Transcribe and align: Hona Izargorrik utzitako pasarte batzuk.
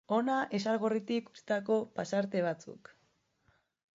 Hona 0.15 0.35
Izargorrik 0.59 1.27
utzitako 1.33 1.77
pasarte 1.99 2.43
batzuk. 2.47 2.93